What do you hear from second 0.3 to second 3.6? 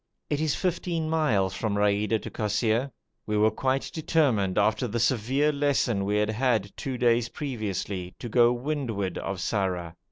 It is fifteen miles from Raida to Kosseir. We were